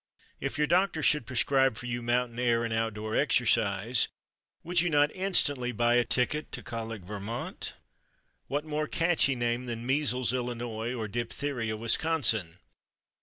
If 0.39 0.57
your 0.57 0.65
doctor 0.65 1.03
should 1.03 1.27
prescribe 1.27 1.77
for 1.77 1.85
you 1.85 2.01
mountain 2.01 2.39
air 2.39 2.65
and 2.65 2.73
outdoor 2.73 3.15
exercise 3.15 4.07
would 4.63 4.81
you 4.81 4.89
not 4.89 5.11
instantly 5.15 5.71
buy 5.71 5.93
a 5.93 6.03
ticket 6.03 6.51
to 6.53 6.63
Colic, 6.63 7.03
Vermont? 7.03 7.75
What 8.47 8.65
more 8.65 8.87
catchy 8.87 9.35
name 9.35 9.67
than 9.67 9.85
Measles, 9.85 10.33
Illinois, 10.33 10.91
or 10.95 11.07
Diphtheria, 11.07 11.77
Wisconsin? 11.77 12.57